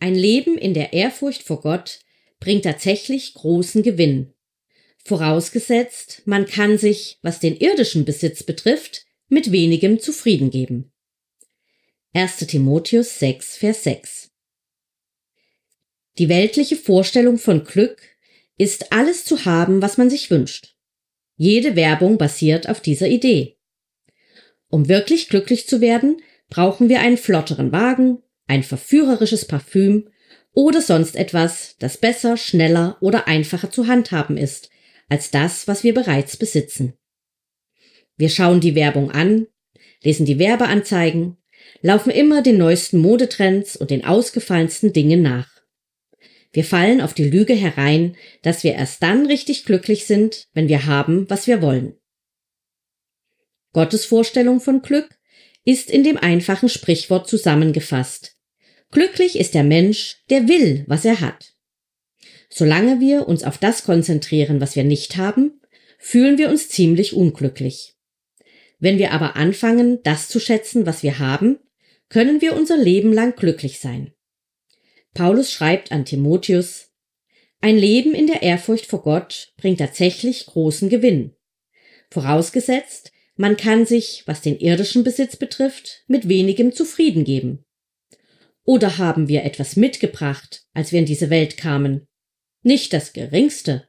Ein 0.00 0.16
Leben 0.16 0.58
in 0.58 0.74
der 0.74 0.94
Ehrfurcht 0.94 1.44
vor 1.44 1.60
Gott 1.60 2.00
bringt 2.40 2.64
tatsächlich 2.64 3.34
großen 3.34 3.84
Gewinn. 3.84 4.34
Vorausgesetzt, 5.08 6.20
man 6.26 6.44
kann 6.44 6.76
sich, 6.76 7.18
was 7.22 7.40
den 7.40 7.56
irdischen 7.56 8.04
Besitz 8.04 8.42
betrifft, 8.42 9.06
mit 9.28 9.52
wenigem 9.52 10.00
zufrieden 10.00 10.50
geben. 10.50 10.92
1. 12.12 12.36
Timotheus 12.46 13.18
6, 13.18 13.56
Vers 13.56 13.84
6 13.84 14.30
Die 16.18 16.28
weltliche 16.28 16.76
Vorstellung 16.76 17.38
von 17.38 17.64
Glück 17.64 18.02
ist 18.58 18.92
alles 18.92 19.24
zu 19.24 19.46
haben, 19.46 19.80
was 19.80 19.96
man 19.96 20.10
sich 20.10 20.30
wünscht. 20.30 20.76
Jede 21.36 21.74
Werbung 21.74 22.18
basiert 22.18 22.68
auf 22.68 22.82
dieser 22.82 23.08
Idee. 23.08 23.56
Um 24.68 24.88
wirklich 24.90 25.30
glücklich 25.30 25.66
zu 25.66 25.80
werden, 25.80 26.20
brauchen 26.50 26.90
wir 26.90 27.00
einen 27.00 27.16
flotteren 27.16 27.72
Wagen, 27.72 28.18
ein 28.46 28.62
verführerisches 28.62 29.46
Parfüm 29.46 30.10
oder 30.52 30.82
sonst 30.82 31.16
etwas, 31.16 31.76
das 31.78 31.96
besser, 31.96 32.36
schneller 32.36 32.98
oder 33.00 33.26
einfacher 33.26 33.70
zu 33.70 33.86
handhaben 33.86 34.36
ist, 34.36 34.68
als 35.08 35.30
das, 35.30 35.68
was 35.68 35.84
wir 35.84 35.94
bereits 35.94 36.36
besitzen. 36.36 36.94
Wir 38.16 38.28
schauen 38.28 38.60
die 38.60 38.74
Werbung 38.74 39.10
an, 39.10 39.46
lesen 40.02 40.26
die 40.26 40.38
Werbeanzeigen, 40.38 41.36
laufen 41.80 42.10
immer 42.10 42.42
den 42.42 42.58
neuesten 42.58 42.98
Modetrends 42.98 43.76
und 43.76 43.90
den 43.90 44.04
ausgefallensten 44.04 44.92
Dingen 44.92 45.22
nach. 45.22 45.48
Wir 46.52 46.64
fallen 46.64 47.00
auf 47.00 47.14
die 47.14 47.28
Lüge 47.28 47.54
herein, 47.54 48.16
dass 48.42 48.64
wir 48.64 48.74
erst 48.74 49.02
dann 49.02 49.26
richtig 49.26 49.64
glücklich 49.64 50.06
sind, 50.06 50.48
wenn 50.54 50.68
wir 50.68 50.86
haben, 50.86 51.28
was 51.28 51.46
wir 51.46 51.62
wollen. 51.62 51.94
Gottes 53.72 54.06
Vorstellung 54.06 54.60
von 54.60 54.82
Glück 54.82 55.18
ist 55.64 55.90
in 55.90 56.02
dem 56.02 56.16
einfachen 56.16 56.68
Sprichwort 56.68 57.28
zusammengefasst. 57.28 58.36
Glücklich 58.90 59.38
ist 59.38 59.54
der 59.54 59.64
Mensch, 59.64 60.24
der 60.30 60.48
will, 60.48 60.84
was 60.86 61.04
er 61.04 61.20
hat. 61.20 61.54
Solange 62.58 62.98
wir 62.98 63.28
uns 63.28 63.44
auf 63.44 63.58
das 63.58 63.84
konzentrieren, 63.84 64.60
was 64.60 64.74
wir 64.74 64.82
nicht 64.82 65.16
haben, 65.16 65.60
fühlen 65.96 66.38
wir 66.38 66.48
uns 66.48 66.68
ziemlich 66.68 67.14
unglücklich. 67.14 67.94
Wenn 68.80 68.98
wir 68.98 69.12
aber 69.12 69.36
anfangen, 69.36 70.02
das 70.02 70.28
zu 70.28 70.40
schätzen, 70.40 70.84
was 70.84 71.04
wir 71.04 71.20
haben, 71.20 71.60
können 72.08 72.40
wir 72.40 72.56
unser 72.56 72.76
Leben 72.76 73.12
lang 73.12 73.36
glücklich 73.36 73.78
sein. 73.78 74.12
Paulus 75.14 75.52
schreibt 75.52 75.92
an 75.92 76.04
Timotheus, 76.04 76.90
ein 77.60 77.78
Leben 77.78 78.12
in 78.12 78.26
der 78.26 78.42
Ehrfurcht 78.42 78.86
vor 78.86 79.02
Gott 79.02 79.52
bringt 79.56 79.78
tatsächlich 79.78 80.46
großen 80.46 80.88
Gewinn. 80.88 81.36
Vorausgesetzt, 82.10 83.12
man 83.36 83.56
kann 83.56 83.86
sich, 83.86 84.24
was 84.26 84.40
den 84.40 84.58
irdischen 84.58 85.04
Besitz 85.04 85.36
betrifft, 85.36 86.02
mit 86.08 86.28
wenigem 86.28 86.72
zufrieden 86.72 87.22
geben. 87.22 87.64
Oder 88.64 88.98
haben 88.98 89.28
wir 89.28 89.44
etwas 89.44 89.76
mitgebracht, 89.76 90.64
als 90.74 90.90
wir 90.90 90.98
in 90.98 91.06
diese 91.06 91.30
Welt 91.30 91.56
kamen, 91.56 92.07
nicht 92.68 92.92
das 92.92 93.12
geringste. 93.12 93.88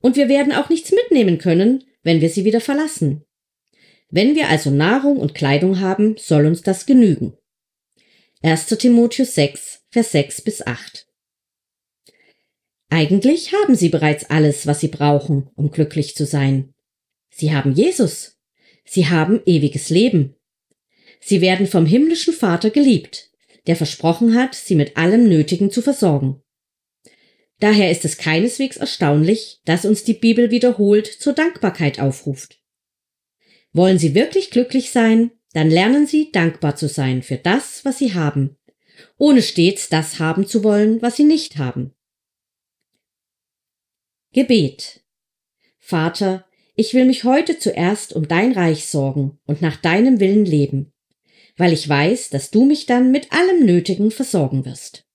Und 0.00 0.16
wir 0.16 0.28
werden 0.28 0.52
auch 0.52 0.68
nichts 0.68 0.90
mitnehmen 0.90 1.38
können, 1.38 1.84
wenn 2.02 2.20
wir 2.20 2.30
sie 2.30 2.44
wieder 2.44 2.60
verlassen. 2.60 3.24
Wenn 4.10 4.34
wir 4.34 4.48
also 4.48 4.70
Nahrung 4.70 5.18
und 5.18 5.34
Kleidung 5.34 5.80
haben, 5.80 6.16
soll 6.16 6.46
uns 6.46 6.62
das 6.62 6.86
genügen. 6.86 7.36
1. 8.42 8.66
Timotheus 8.66 9.34
6, 9.34 9.84
Vers 9.90 10.12
6 10.12 10.42
bis 10.42 10.66
8. 10.66 11.06
Eigentlich 12.88 13.52
haben 13.52 13.74
sie 13.74 13.90
bereits 13.90 14.30
alles, 14.30 14.66
was 14.66 14.80
sie 14.80 14.88
brauchen, 14.88 15.50
um 15.54 15.70
glücklich 15.70 16.16
zu 16.16 16.24
sein. 16.24 16.72
Sie 17.28 17.52
haben 17.52 17.72
Jesus. 17.72 18.38
Sie 18.84 19.08
haben 19.08 19.42
ewiges 19.44 19.90
Leben. 19.90 20.34
Sie 21.20 21.42
werden 21.42 21.66
vom 21.66 21.84
himmlischen 21.84 22.32
Vater 22.32 22.70
geliebt, 22.70 23.30
der 23.66 23.76
versprochen 23.76 24.34
hat, 24.34 24.54
sie 24.54 24.76
mit 24.76 24.96
allem 24.96 25.28
Nötigen 25.28 25.70
zu 25.70 25.82
versorgen. 25.82 26.42
Daher 27.60 27.90
ist 27.90 28.04
es 28.04 28.18
keineswegs 28.18 28.76
erstaunlich, 28.76 29.60
dass 29.64 29.84
uns 29.84 30.04
die 30.04 30.14
Bibel 30.14 30.50
wiederholt 30.50 31.06
zur 31.06 31.32
Dankbarkeit 31.32 31.98
aufruft. 31.98 32.60
Wollen 33.72 33.98
Sie 33.98 34.14
wirklich 34.14 34.50
glücklich 34.50 34.90
sein, 34.90 35.32
dann 35.52 35.70
lernen 35.70 36.06
Sie 36.06 36.30
dankbar 36.30 36.76
zu 36.76 36.88
sein 36.88 37.22
für 37.22 37.36
das, 37.36 37.84
was 37.84 37.98
Sie 37.98 38.14
haben, 38.14 38.56
ohne 39.16 39.42
stets 39.42 39.88
das 39.88 40.18
haben 40.18 40.46
zu 40.46 40.62
wollen, 40.62 41.02
was 41.02 41.16
Sie 41.16 41.24
nicht 41.24 41.58
haben. 41.58 41.94
Gebet 44.32 45.02
Vater, 45.78 46.44
ich 46.76 46.94
will 46.94 47.06
mich 47.06 47.24
heute 47.24 47.58
zuerst 47.58 48.12
um 48.12 48.28
dein 48.28 48.52
Reich 48.52 48.86
sorgen 48.86 49.38
und 49.46 49.62
nach 49.62 49.76
deinem 49.76 50.20
Willen 50.20 50.44
leben, 50.44 50.92
weil 51.56 51.72
ich 51.72 51.88
weiß, 51.88 52.30
dass 52.30 52.50
du 52.50 52.64
mich 52.64 52.86
dann 52.86 53.10
mit 53.10 53.32
allem 53.32 53.64
Nötigen 53.66 54.10
versorgen 54.10 54.64
wirst. 54.64 55.07